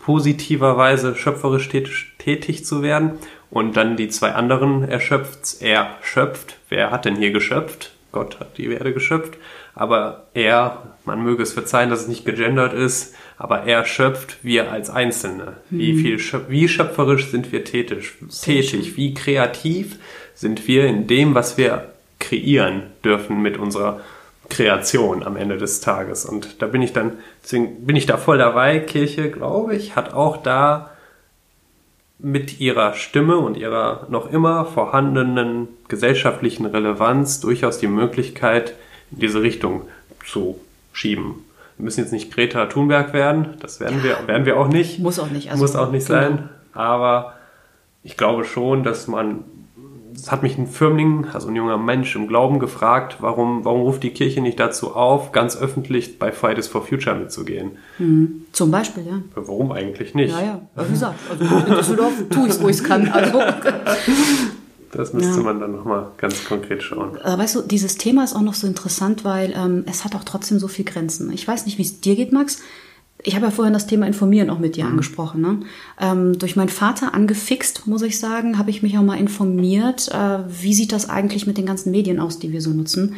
[0.00, 3.12] positiverweise schöpferisch tätig, tätig zu werden?
[3.50, 6.56] Und dann die zwei anderen erschöpft, er schöpft.
[6.68, 7.92] Wer hat denn hier geschöpft?
[8.10, 9.38] Gott hat die Erde geschöpft.
[9.74, 14.70] Aber er, man möge es verzeihen, dass es nicht gegendert ist, aber er schöpft wir
[14.70, 15.56] als Einzelne.
[15.70, 15.78] Mhm.
[15.78, 19.96] Wie viel, wie schöpferisch sind wir tätig, tätig, wie kreativ
[20.34, 24.00] sind wir in dem, was wir kreieren dürfen mit unserer
[24.48, 26.24] Kreation am Ende des Tages.
[26.24, 28.78] Und da bin ich dann, deswegen bin ich da voll dabei.
[28.80, 30.90] Kirche, glaube ich, hat auch da
[32.18, 38.74] mit ihrer Stimme und ihrer noch immer vorhandenen gesellschaftlichen Relevanz durchaus die Möglichkeit,
[39.10, 39.82] in diese Richtung
[40.24, 40.60] zu
[40.92, 41.44] schieben.
[41.82, 44.04] Wir müssen jetzt nicht Greta Thunberg werden, das werden, ja.
[44.20, 45.00] wir, werden wir auch nicht.
[45.00, 45.50] Muss auch nicht.
[45.50, 46.20] Also, Muss auch nicht genau.
[46.20, 46.48] sein.
[46.72, 47.32] Aber
[48.04, 49.42] ich glaube schon, dass man,
[50.14, 54.04] es hat mich ein Firmling, also ein junger Mensch im Glauben gefragt, warum, warum ruft
[54.04, 57.72] die Kirche nicht dazu auf, ganz öffentlich bei Fridays for Future mitzugehen?
[57.98, 58.44] Mhm.
[58.52, 59.20] Zum Beispiel, ja.
[59.34, 60.30] Warum eigentlich nicht?
[60.30, 63.08] Ja, ja, wie gesagt, also in Düsseldorf tue ich es, wo ich es kann.
[63.08, 63.42] Also.
[64.92, 65.42] Das müsste ja.
[65.42, 67.18] man dann nochmal ganz konkret schauen.
[67.24, 70.58] Weißt du, dieses Thema ist auch noch so interessant, weil ähm, es hat auch trotzdem
[70.58, 71.32] so viel Grenzen.
[71.32, 72.60] Ich weiß nicht, wie es dir geht, Max.
[73.24, 74.90] Ich habe ja vorhin das Thema Informieren auch mit dir mhm.
[74.92, 75.40] angesprochen.
[75.40, 75.60] Ne?
[75.98, 80.38] Ähm, durch meinen Vater angefixt, muss ich sagen, habe ich mich auch mal informiert, äh,
[80.48, 83.16] wie sieht das eigentlich mit den ganzen Medien aus, die wir so nutzen.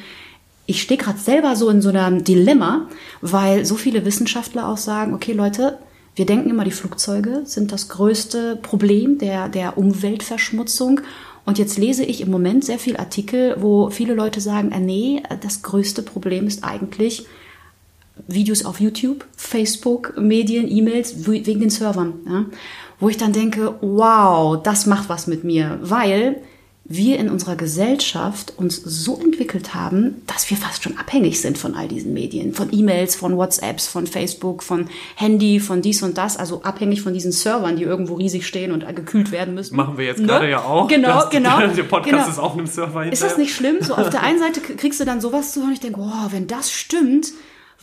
[0.67, 2.89] Ich stehe gerade selber so in so einem Dilemma,
[3.21, 5.79] weil so viele Wissenschaftler auch sagen, okay Leute,
[6.15, 11.01] wir denken immer, die Flugzeuge sind das größte Problem der, der Umweltverschmutzung.
[11.47, 15.23] Und jetzt lese ich im Moment sehr viel Artikel, wo viele Leute sagen, äh, nee,
[15.43, 17.27] das größte Problem ist eigentlich
[18.29, 22.15] Videos auf YouTube, Facebook, Medien, E-Mails, wegen den Servern.
[22.27, 22.47] Ja?
[23.01, 26.37] Wo ich dann denke, wow, das macht was mit mir, weil
[26.87, 31.75] wir in unserer Gesellschaft uns so entwickelt haben, dass wir fast schon abhängig sind von
[31.75, 36.37] all diesen Medien, von E-Mails, von WhatsApps, von Facebook, von Handy, von dies und das,
[36.37, 39.77] also abhängig von diesen Servern, die irgendwo riesig stehen und gekühlt werden müssen.
[39.77, 40.27] Machen wir jetzt ne?
[40.27, 40.87] gerade ja auch.
[40.89, 41.59] Genau, das, genau.
[41.75, 42.29] Der Podcast genau.
[42.29, 43.13] ist auf einem Server hinterher.
[43.13, 43.79] Ist das nicht schlimm?
[43.81, 46.31] So auf der einen Seite kriegst du dann sowas zu hören und ich denke, wow,
[46.33, 47.33] wenn das stimmt,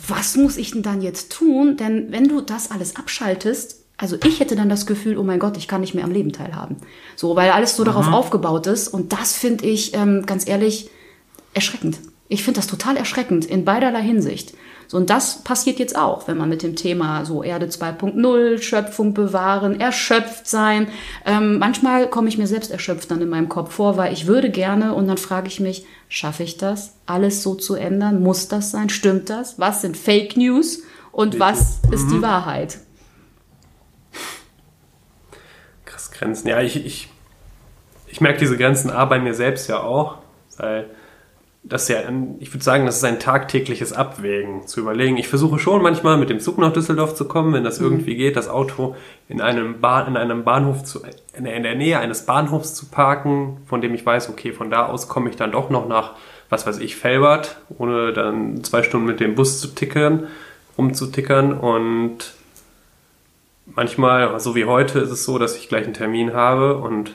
[0.07, 1.75] was muss ich denn dann jetzt tun?
[1.75, 5.57] Denn wenn du das alles abschaltest, also ich hätte dann das Gefühl, oh mein Gott,
[5.57, 6.77] ich kann nicht mehr am Leben teilhaben.
[7.15, 7.85] So, weil alles so mhm.
[7.85, 8.87] darauf aufgebaut ist.
[8.87, 10.89] Und das finde ich, ähm, ganz ehrlich,
[11.53, 11.99] erschreckend.
[12.27, 14.55] Ich finde das total erschreckend in beiderlei Hinsicht.
[14.87, 19.13] So, und das passiert jetzt auch, wenn man mit dem Thema so Erde 2.0, Schöpfung
[19.13, 20.87] bewahren, erschöpft sein.
[21.23, 24.49] Ähm, manchmal komme ich mir selbst erschöpft dann in meinem Kopf vor, weil ich würde
[24.49, 28.23] gerne und dann frage ich mich, schaffe ich das, alles so zu ändern?
[28.23, 28.89] Muss das sein?
[28.89, 29.59] Stimmt das?
[29.59, 30.81] Was sind Fake News?
[31.11, 32.23] Und was ist die mhm.
[32.23, 32.79] Wahrheit?
[36.09, 36.47] Grenzen.
[36.47, 37.09] Ja, ich, ich,
[38.07, 40.17] ich merke diese Grenzen A bei mir selbst ja auch,
[40.57, 40.87] weil
[41.63, 41.99] das ja,
[42.39, 45.17] ich würde sagen, das ist ein tagtägliches Abwägen zu überlegen.
[45.17, 47.85] Ich versuche schon manchmal mit dem Zug nach Düsseldorf zu kommen, wenn das mhm.
[47.85, 48.95] irgendwie geht, das Auto
[49.29, 51.01] in einem, Bahn, in einem Bahnhof zu,
[51.33, 55.07] in der Nähe eines Bahnhofs zu parken, von dem ich weiß, okay, von da aus
[55.07, 56.13] komme ich dann doch noch nach,
[56.49, 60.27] was weiß ich, Felbert, ohne dann zwei Stunden mit dem Bus zu tickern,
[60.77, 62.33] umzutickern und
[63.75, 67.11] manchmal, so wie heute, ist es so, dass ich gleich einen Termin habe und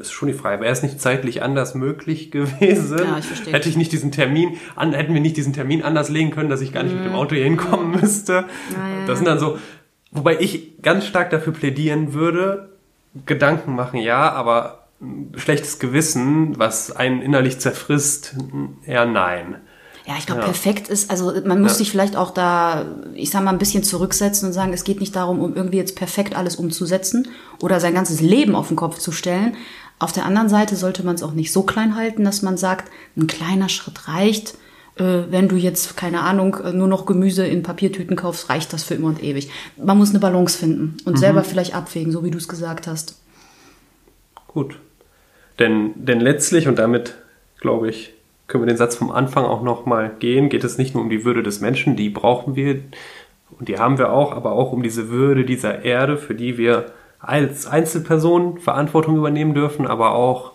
[0.00, 2.98] ist schon die Frage, wäre es nicht zeitlich anders möglich gewesen?
[2.98, 3.52] Ja, ich verstehe.
[3.52, 6.60] Hätte ich nicht diesen Termin, an, hätten wir nicht diesen Termin anders legen können, dass
[6.60, 6.98] ich gar nicht mhm.
[6.98, 7.18] mit dem mhm.
[7.18, 8.00] Auto hier hinkommen mhm.
[8.00, 8.32] müsste.
[8.32, 9.58] Ja, ja, das sind dann so,
[10.10, 12.70] wobei ich ganz stark dafür plädieren würde,
[13.26, 14.86] Gedanken machen, ja, aber
[15.36, 18.36] schlechtes Gewissen, was einen innerlich zerfrisst,
[18.86, 19.56] eher nein.
[20.06, 20.46] Ja, ich glaube, ja.
[20.46, 21.78] perfekt ist, also man muss ja.
[21.78, 25.14] sich vielleicht auch da, ich sag mal, ein bisschen zurücksetzen und sagen, es geht nicht
[25.14, 27.28] darum, um irgendwie jetzt perfekt alles umzusetzen
[27.60, 29.56] oder sein ganzes Leben auf den Kopf zu stellen.
[30.00, 32.90] Auf der anderen Seite sollte man es auch nicht so klein halten, dass man sagt,
[33.16, 34.54] ein kleiner Schritt reicht.
[34.96, 38.94] Äh, wenn du jetzt, keine Ahnung, nur noch Gemüse in Papiertüten kaufst, reicht das für
[38.94, 39.50] immer und ewig.
[39.76, 41.18] Man muss eine Balance finden und mhm.
[41.18, 43.20] selber vielleicht abwägen, so wie du es gesagt hast.
[44.48, 44.80] Gut.
[45.60, 47.14] Denn, denn letztlich, und damit,
[47.60, 48.12] glaube ich,
[48.52, 51.24] können wir den Satz vom Anfang auch nochmal gehen, geht es nicht nur um die
[51.24, 52.82] Würde des Menschen, die brauchen wir
[53.58, 56.92] und die haben wir auch, aber auch um diese Würde dieser Erde, für die wir
[57.18, 60.52] als Einzelpersonen Verantwortung übernehmen dürfen, aber auch,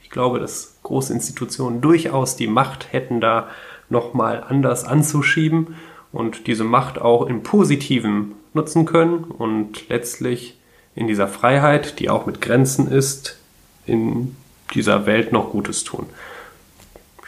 [0.00, 3.48] ich glaube, dass große Institutionen durchaus die Macht hätten, da
[3.88, 5.74] nochmal anders anzuschieben
[6.12, 10.56] und diese Macht auch in Positiven nutzen können und letztlich
[10.94, 13.40] in dieser Freiheit, die auch mit Grenzen ist,
[13.86, 14.36] in
[14.72, 16.06] dieser Welt noch Gutes tun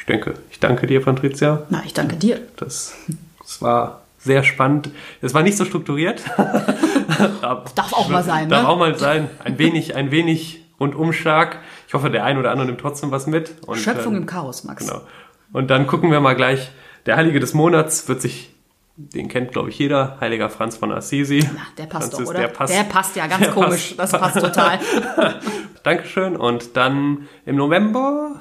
[0.02, 1.62] ich denke, ich danke dir, Patricia.
[1.70, 2.40] Na, ich danke dir.
[2.56, 2.96] Das,
[3.38, 4.90] das war sehr spannend.
[5.20, 6.24] Es war nicht so strukturiert.
[7.40, 8.68] darf auch mal sein, Darf ne?
[8.68, 9.30] auch mal sein.
[9.44, 11.60] Ein wenig, ein wenig Rundumschlag.
[11.86, 13.54] Ich hoffe, der ein oder andere nimmt trotzdem was mit.
[13.64, 14.88] Und, Schöpfung ähm, im Chaos, Max.
[14.88, 15.02] Genau.
[15.52, 16.72] Und dann gucken wir mal gleich.
[17.06, 18.50] Der Heilige des Monats wird sich
[18.96, 21.48] den kennt, glaube ich, jeder, Heiliger Franz von Assisi.
[21.54, 22.40] Na, der passt Franzis, doch, oder?
[22.40, 23.94] Der passt, der passt ja ganz komisch.
[23.94, 24.14] Passt.
[24.14, 24.80] Das passt total.
[25.84, 26.36] Dankeschön.
[26.36, 28.40] Und dann im November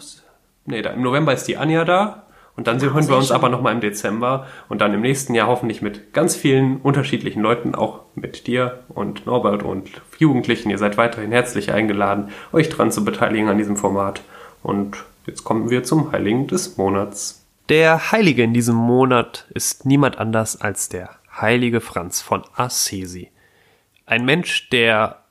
[0.65, 2.27] Nee, da, im November ist die Anja da.
[2.55, 3.35] Und dann hören wir uns schön.
[3.35, 7.75] aber nochmal im Dezember und dann im nächsten Jahr hoffentlich mit ganz vielen unterschiedlichen Leuten,
[7.75, 10.69] auch mit dir und Norbert und Jugendlichen.
[10.69, 14.21] Ihr seid weiterhin herzlich eingeladen, euch dran zu beteiligen an diesem Format.
[14.63, 17.45] Und jetzt kommen wir zum Heiligen des Monats.
[17.69, 23.31] Der Heilige in diesem Monat ist niemand anders als der heilige Franz von Assisi.
[24.05, 25.23] Ein Mensch, der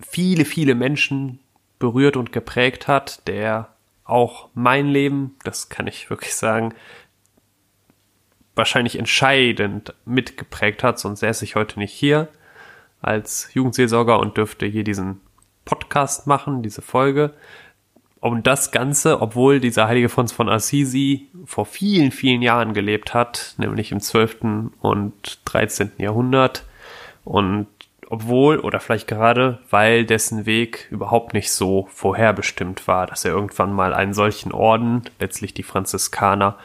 [0.00, 1.40] viele, viele Menschen
[1.78, 3.75] berührt und geprägt hat, der
[4.06, 6.74] auch mein Leben, das kann ich wirklich sagen,
[8.54, 12.28] wahrscheinlich entscheidend mitgeprägt hat, sonst säße ich heute nicht hier
[13.02, 15.20] als Jugendseelsorger und dürfte hier diesen
[15.64, 17.34] Podcast machen, diese Folge.
[18.20, 23.54] Und das Ganze, obwohl dieser heilige Franz von Assisi vor vielen, vielen Jahren gelebt hat,
[23.58, 24.70] nämlich im 12.
[24.80, 25.92] und 13.
[25.98, 26.64] Jahrhundert
[27.24, 27.66] und
[28.08, 33.72] obwohl oder vielleicht gerade, weil dessen Weg überhaupt nicht so vorherbestimmt war, dass er irgendwann
[33.72, 36.56] mal einen solchen Orden, letztlich die Franziskaner,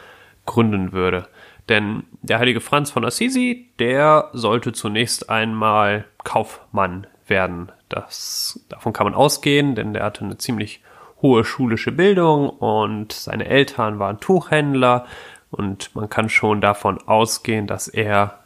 [0.46, 1.28] gründen würde.
[1.68, 7.70] Denn der heilige Franz von Assisi, der sollte zunächst einmal Kaufmann werden.
[7.88, 10.82] Das, davon kann man ausgehen, denn der hatte eine ziemlich
[11.20, 15.06] hohe schulische Bildung und seine Eltern waren Tuchhändler
[15.50, 18.41] und man kann schon davon ausgehen, dass er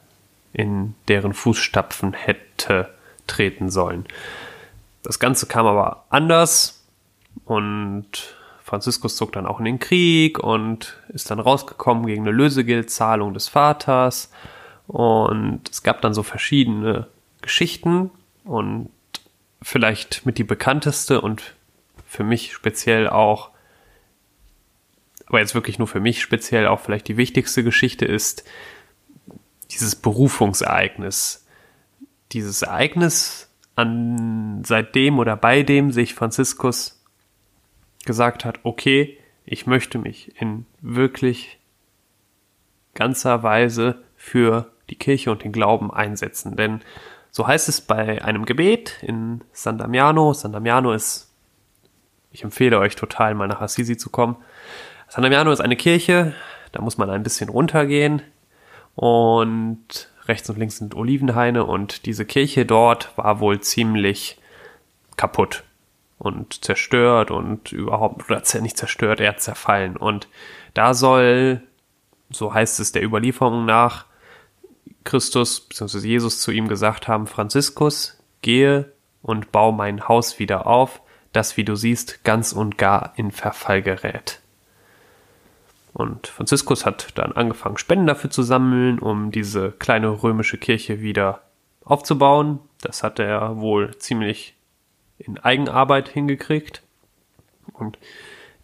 [0.56, 2.88] in deren Fußstapfen hätte
[3.26, 4.06] treten sollen.
[5.02, 6.82] Das Ganze kam aber anders
[7.44, 13.34] und Franziskus zog dann auch in den Krieg und ist dann rausgekommen gegen eine Lösegeldzahlung
[13.34, 14.32] des Vaters
[14.86, 17.06] und es gab dann so verschiedene
[17.42, 18.10] Geschichten
[18.44, 18.88] und
[19.60, 21.54] vielleicht mit die bekannteste und
[22.06, 23.50] für mich speziell auch,
[25.26, 28.42] aber jetzt wirklich nur für mich speziell auch vielleicht die wichtigste Geschichte ist,
[29.70, 31.46] dieses Berufungsereignis.
[32.32, 37.04] Dieses Ereignis, an seitdem oder bei dem sich Franziskus
[38.04, 41.60] gesagt hat, okay, ich möchte mich in wirklich
[42.94, 46.56] ganzer Weise für die Kirche und den Glauben einsetzen.
[46.56, 46.80] Denn
[47.30, 50.32] so heißt es bei einem Gebet in San Damiano.
[50.32, 51.30] San Damiano ist,
[52.32, 54.36] ich empfehle euch total mal nach Assisi zu kommen.
[55.08, 56.34] San Damiano ist eine Kirche,
[56.72, 58.22] da muss man ein bisschen runtergehen
[58.96, 64.38] und rechts und links sind Olivenhaine und diese Kirche dort war wohl ziemlich
[65.16, 65.62] kaputt
[66.18, 69.96] und zerstört und überhaupt, oder nicht zerstört, eher zerfallen.
[69.96, 70.28] Und
[70.74, 71.62] da soll,
[72.30, 74.06] so heißt es der Überlieferung nach,
[75.04, 75.98] Christus bzw.
[75.98, 81.00] Jesus zu ihm gesagt haben, Franziskus, gehe und bau mein Haus wieder auf,
[81.32, 84.40] das, wie du siehst, ganz und gar in Verfall gerät.
[85.96, 91.40] Und Franziskus hat dann angefangen, Spenden dafür zu sammeln, um diese kleine römische Kirche wieder
[91.84, 92.58] aufzubauen.
[92.82, 94.54] Das hat er wohl ziemlich
[95.16, 96.82] in Eigenarbeit hingekriegt.
[97.72, 97.98] Und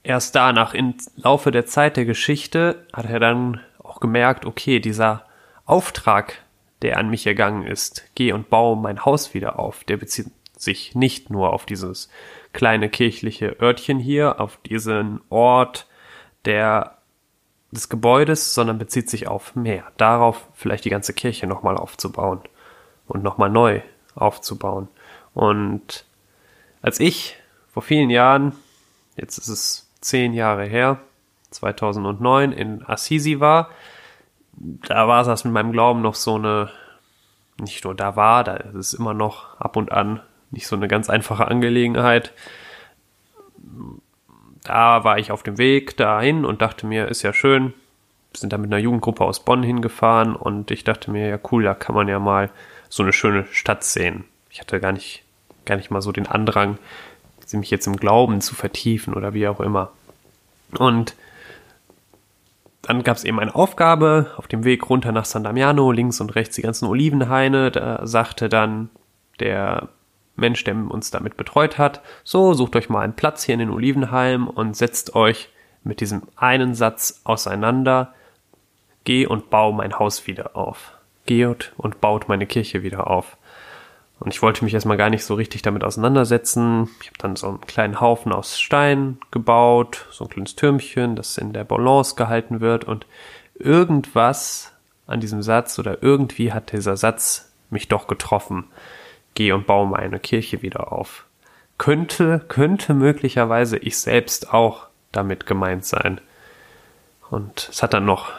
[0.03, 5.25] erst danach, im Laufe der Zeit der Geschichte, hat er dann auch gemerkt, okay, dieser
[5.65, 6.43] Auftrag,
[6.83, 10.95] der an mich ergangen ist, geh und baue mein Haus wieder auf, der bezieht sich
[10.95, 12.11] nicht nur auf dieses
[12.53, 15.87] kleine kirchliche Örtchen hier, auf diesen Ort,
[16.45, 16.99] der
[17.73, 19.85] des Gebäudes, sondern bezieht sich auf mehr.
[19.97, 22.41] Darauf vielleicht die ganze Kirche nochmal aufzubauen
[23.09, 23.81] und nochmal neu
[24.15, 24.89] aufzubauen.
[25.35, 26.05] Und
[26.83, 27.37] als ich
[27.73, 28.53] vor vielen Jahren,
[29.17, 31.01] jetzt ist es zehn Jahre her,
[31.51, 33.71] 2009 in Assisi war,
[34.53, 36.71] da war das mit meinem Glauben noch so eine,
[37.59, 40.89] nicht nur da war, da ist es immer noch ab und an nicht so eine
[40.89, 42.33] ganz einfache Angelegenheit
[44.65, 47.75] da war ich auf dem Weg dahin und dachte mir, ist ja schön.
[48.33, 51.65] Wir sind da mit einer Jugendgruppe aus Bonn hingefahren und ich dachte mir, ja cool,
[51.65, 52.51] da kann man ja mal
[52.89, 54.25] so eine schöne Stadt sehen.
[54.51, 55.23] Ich hatte gar nicht,
[55.65, 56.79] gar nicht mal so den Andrang,
[57.59, 59.91] mich jetzt im Glauben zu vertiefen oder wie auch immer.
[60.79, 61.15] Und
[62.83, 66.35] dann gab es eben eine Aufgabe auf dem Weg runter nach San Damiano, links und
[66.35, 67.71] rechts die ganzen Olivenhaine.
[67.71, 68.91] Da sagte dann
[69.39, 69.89] der
[70.37, 73.71] Mensch, der uns damit betreut hat, so, sucht euch mal einen Platz hier in den
[73.71, 75.51] Olivenhalm und setzt euch
[75.85, 78.15] mit diesem einen Satz auseinander,
[79.05, 80.93] geh und bau mein Haus wieder auf.
[81.27, 83.37] Geht und baut meine Kirche wieder auf.
[84.19, 86.89] Und ich wollte mich erstmal gar nicht so richtig damit auseinandersetzen.
[87.01, 91.39] Ich habe dann so einen kleinen Haufen aus Stein gebaut, so ein kleines Türmchen, das
[91.39, 92.85] in der Balance gehalten wird.
[92.85, 93.07] Und
[93.55, 94.73] irgendwas
[95.09, 98.69] an diesem Satz oder irgendwie hat dieser Satz mich doch getroffen
[99.35, 101.27] geh und baue meine Kirche wieder auf.
[101.79, 106.21] Könnte, könnte möglicherweise ich selbst auch damit gemeint sein.
[107.31, 108.33] Und es hat dann noch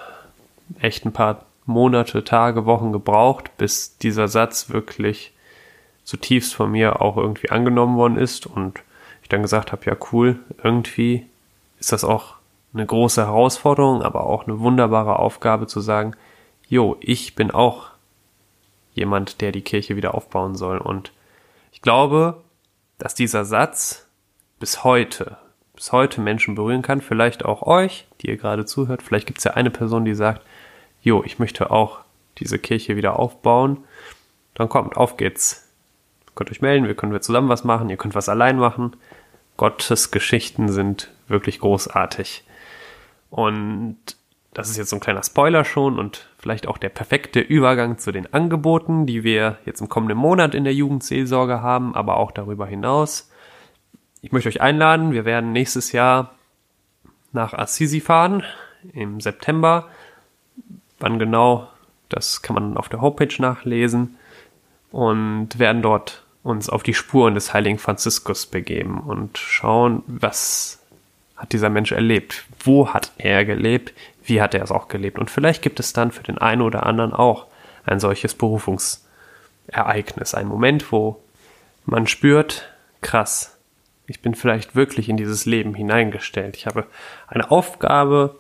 [0.80, 5.34] echt ein paar Monate, Tage, Wochen gebraucht, bis dieser Satz wirklich
[6.04, 8.82] zutiefst von mir auch irgendwie angenommen worden ist und
[9.22, 11.26] ich dann gesagt habe, ja cool, irgendwie
[11.80, 12.36] ist das auch
[12.74, 16.16] eine große Herausforderung, aber auch eine wunderbare Aufgabe zu sagen,
[16.68, 17.93] jo, ich bin auch
[18.94, 20.78] jemand, der die Kirche wieder aufbauen soll.
[20.78, 21.12] Und
[21.72, 22.42] ich glaube,
[22.98, 24.08] dass dieser Satz
[24.60, 25.38] bis heute,
[25.76, 29.02] bis heute Menschen berühren kann, vielleicht auch euch, die ihr gerade zuhört.
[29.02, 30.42] Vielleicht gibt es ja eine Person, die sagt,
[31.02, 32.00] jo, ich möchte auch
[32.38, 33.84] diese Kirche wieder aufbauen.
[34.54, 35.70] Dann kommt, auf geht's.
[36.28, 38.96] Ihr könnt euch melden, wir können wir zusammen was machen, ihr könnt was allein machen.
[39.58, 42.44] Gottes Geschichten sind wirklich großartig.
[43.30, 43.98] Und
[44.54, 48.12] das ist jetzt so ein kleiner Spoiler schon und vielleicht auch der perfekte Übergang zu
[48.12, 52.68] den Angeboten, die wir jetzt im kommenden Monat in der Jugendseelsorge haben, aber auch darüber
[52.68, 53.32] hinaus.
[54.22, 56.36] Ich möchte euch einladen, wir werden nächstes Jahr
[57.32, 58.44] nach Assisi fahren
[58.92, 59.88] im September.
[61.00, 61.70] Wann genau,
[62.10, 64.18] das kann man auf der Homepage nachlesen.
[64.92, 70.84] und werden dort uns auf die Spuren des heiligen Franziskus begeben und schauen, was
[71.36, 72.46] hat dieser Mensch erlebt?
[72.60, 73.94] Wo hat er gelebt?
[74.24, 75.20] Wie hat er es auch gelebt?
[75.20, 77.48] Und vielleicht gibt es dann für den einen oder anderen auch
[77.86, 81.22] ein solches Berufungsereignis, ein Moment, wo
[81.86, 82.70] man spürt,
[83.02, 83.58] krass,
[84.08, 86.58] ich bin vielleicht wirklich in dieses Leben hineingestellt.
[86.58, 86.88] Ich habe
[87.28, 88.40] eine Aufgabe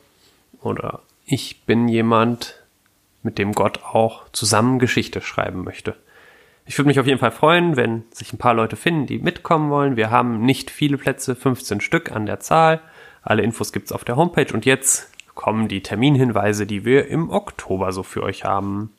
[0.62, 2.62] oder ich bin jemand,
[3.22, 5.96] mit dem Gott auch zusammen Geschichte schreiben möchte.
[6.66, 9.70] Ich würde mich auf jeden Fall freuen, wenn sich ein paar Leute finden, die mitkommen
[9.70, 9.96] wollen.
[9.96, 12.82] Wir haben nicht viele Plätze, 15 Stück an der Zahl.
[13.22, 17.92] Alle Infos gibt's auf der Homepage und jetzt kommen die Terminhinweise, die wir im Oktober
[17.92, 18.92] so für euch haben.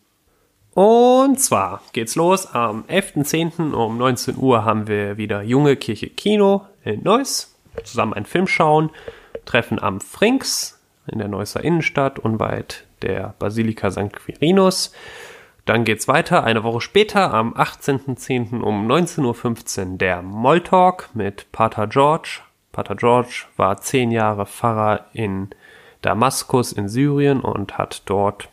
[0.75, 2.47] Und zwar geht's los.
[2.53, 3.73] Am 11.10.
[3.73, 7.55] um 19 Uhr haben wir wieder Junge Kirche Kino in Neuss.
[7.85, 8.91] Zusammen einen Film schauen.
[9.45, 14.13] Treffen am Frinks in der Neusser Innenstadt unweit der Basilika St.
[14.13, 14.93] Quirinus.
[15.65, 16.45] Dann geht's weiter.
[16.45, 18.61] Eine Woche später, am 18.10.
[18.61, 22.41] um 19.15 Uhr, der Molltalk mit Pater George.
[22.73, 25.51] Pater George war zehn Jahre Pfarrer in
[26.05, 28.49] Damaskus in Syrien und hat dort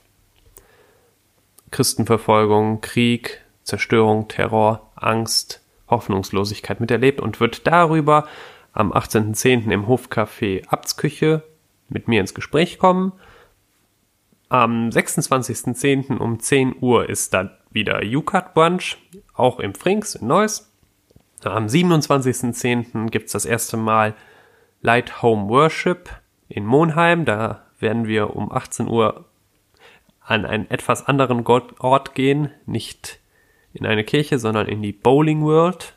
[1.71, 8.27] Christenverfolgung, Krieg, Zerstörung, Terror, Angst, Hoffnungslosigkeit miterlebt und wird darüber
[8.73, 9.69] am 18.10.
[9.71, 11.43] im Hofcafé Abtsküche
[11.89, 13.11] mit mir ins Gespräch kommen.
[14.49, 16.17] Am 26.10.
[16.17, 18.97] um 10 Uhr ist dann wieder UCAT Brunch,
[19.33, 20.71] auch im Frinks in Neuss.
[21.43, 23.09] Am 27.10.
[23.09, 24.13] gibt's das erste Mal
[24.81, 26.09] Light Home Worship
[26.51, 27.25] in Monheim.
[27.25, 29.25] Da werden wir um 18 Uhr
[30.21, 33.19] an einen etwas anderen Ort gehen, nicht
[33.73, 35.95] in eine Kirche, sondern in die Bowling World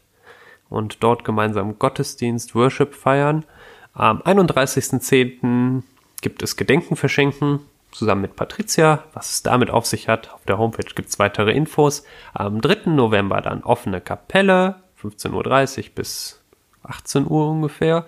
[0.68, 3.44] und dort gemeinsam Gottesdienst, Worship feiern.
[3.92, 5.82] Am 31.10.
[6.20, 7.60] gibt es Gedenken verschenken
[7.94, 10.32] zusammen mit Patricia, was es damit auf sich hat.
[10.32, 12.04] Auf der Homepage gibt es weitere Infos.
[12.32, 12.90] Am 3.
[12.90, 16.42] November dann offene Kapelle, 15.30 Uhr bis
[16.82, 18.04] 18 Uhr ungefähr.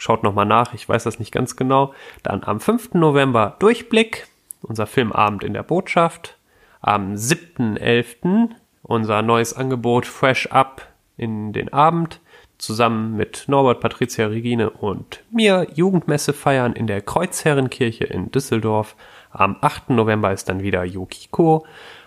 [0.00, 1.92] Schaut nochmal nach, ich weiß das nicht ganz genau.
[2.22, 2.94] Dann am 5.
[2.94, 4.28] November Durchblick,
[4.62, 6.38] unser Filmabend in der Botschaft.
[6.80, 8.48] Am 7.11.
[8.82, 10.86] unser neues Angebot Fresh Up
[11.18, 12.20] in den Abend
[12.56, 18.96] zusammen mit Norbert, Patricia, Regine und mir Jugendmesse feiern in der Kreuzherrenkirche in Düsseldorf.
[19.30, 19.90] Am 8.
[19.90, 21.66] November ist dann wieder Yukiko.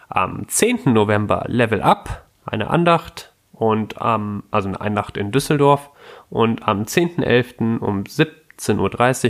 [0.10, 0.92] Am 10.
[0.94, 5.92] November Level Up, eine Andacht und am, also eine Andacht in Düsseldorf.
[6.30, 7.80] Und am 10.11.
[7.80, 8.78] um 17.30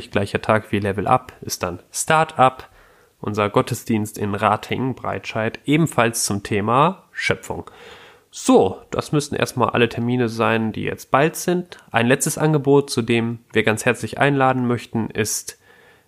[0.06, 2.70] Uhr, gleicher Tag wie Level Up, ist dann Start Up,
[3.20, 7.70] unser Gottesdienst in Ratingen, Breitscheid, ebenfalls zum Thema Schöpfung.
[8.36, 11.78] So, das müssten erstmal alle Termine sein, die jetzt bald sind.
[11.92, 15.60] Ein letztes Angebot, zu dem wir ganz herzlich einladen möchten, ist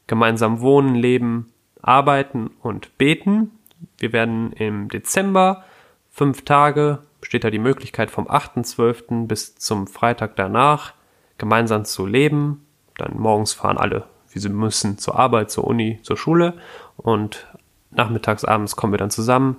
[0.07, 3.51] gemeinsam wohnen, leben, arbeiten und beten.
[3.99, 5.65] Wir werden im Dezember
[6.09, 9.25] fünf Tage, besteht da die Möglichkeit vom 8.12.
[9.25, 10.93] bis zum Freitag danach
[11.39, 12.67] gemeinsam zu leben.
[12.99, 16.53] Dann morgens fahren alle, wie sie müssen, zur Arbeit, zur Uni, zur Schule
[16.97, 17.47] und
[17.89, 19.57] nachmittags, abends kommen wir dann zusammen,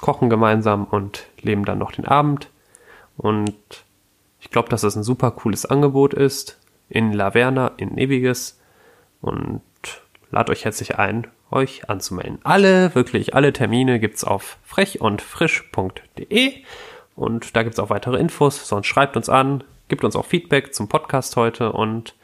[0.00, 2.50] kochen gemeinsam und leben dann noch den Abend.
[3.16, 3.52] Und
[4.38, 6.56] ich glaube, dass das ein super cooles Angebot ist
[6.88, 8.60] in Laverna, in Nebiges
[9.22, 9.60] und
[10.30, 12.38] lad euch herzlich ein, euch anzumelden.
[12.44, 16.62] Alle, wirklich alle Termine gibt's auf frech und frisch.de
[17.18, 20.88] und da gibt's auch weitere Infos, sonst schreibt uns an, gibt uns auch Feedback zum
[20.88, 22.14] Podcast heute und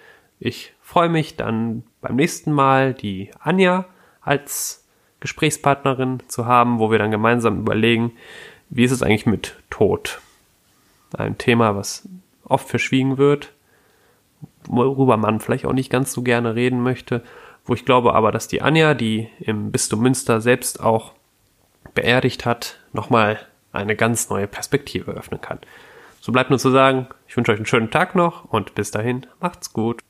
[0.40, 3.86] ich freue mich dann beim nächsten Mal die Anja
[4.20, 4.86] als
[5.20, 8.12] Gesprächspartnerin zu haben, wo wir dann gemeinsam überlegen,
[8.70, 10.20] wie ist es eigentlich mit Tod?
[11.16, 12.08] Ein Thema, was
[12.44, 13.52] oft verschwiegen wird,
[14.66, 17.22] worüber man vielleicht auch nicht ganz so gerne reden möchte
[17.64, 21.12] wo ich glaube aber, dass die Anja, die im Bistum Münster selbst auch
[21.94, 23.40] beerdigt hat, nochmal
[23.74, 25.58] eine ganz neue Perspektive öffnen kann.
[26.20, 29.26] So bleibt nur zu sagen, ich wünsche euch einen schönen Tag noch und bis dahin
[29.40, 30.02] macht's gut.